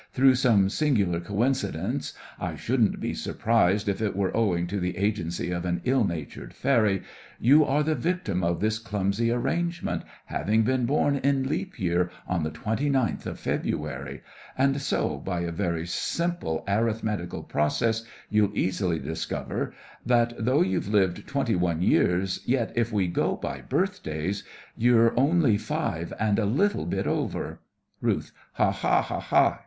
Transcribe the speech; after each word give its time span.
Through 0.13 0.33
some 0.33 0.67
singular 0.71 1.19
coincidence— 1.19 2.13
I 2.39 2.55
shouldn't 2.55 2.99
be 2.99 3.13
surprised 3.13 3.87
if 3.87 4.01
it 4.01 4.15
were 4.15 4.35
owing 4.35 4.65
to 4.65 4.79
the 4.79 4.97
agency 4.97 5.51
of 5.51 5.63
an 5.63 5.79
ill 5.85 6.05
natured 6.05 6.55
fairy— 6.55 7.03
You 7.39 7.63
are 7.63 7.83
the 7.83 7.93
victim 7.93 8.43
of 8.43 8.61
this 8.61 8.79
clumsy 8.79 9.29
arrangement, 9.31 10.01
having 10.25 10.63
been 10.63 10.87
born 10.87 11.17
in 11.17 11.47
leap 11.47 11.79
year, 11.79 12.09
on 12.27 12.41
the 12.41 12.49
twenty 12.49 12.89
ninth 12.89 13.27
of 13.27 13.39
February; 13.39 14.23
And 14.57 14.81
so, 14.81 15.17
by 15.19 15.41
a 15.41 15.85
simple 15.85 16.63
arithmetical 16.67 17.43
process, 17.43 18.03
you'll 18.27 18.57
easily 18.57 18.97
discover, 18.97 19.71
That 20.03 20.33
though 20.39 20.63
you've 20.63 20.87
lived 20.87 21.27
twenty 21.27 21.53
one 21.53 21.83
years, 21.83 22.41
yet, 22.43 22.73
if 22.75 22.91
we 22.91 23.05
go 23.05 23.35
by 23.35 23.61
birthdays, 23.61 24.43
you're 24.75 25.13
only 25.15 25.59
five 25.59 26.11
and 26.19 26.39
a 26.39 26.45
little 26.45 26.87
bit 26.87 27.05
over! 27.05 27.59
RUTH: 28.01 28.31
Ha! 28.53 28.71
ha! 28.71 29.03
ha! 29.03 29.19
ha! 29.19 29.59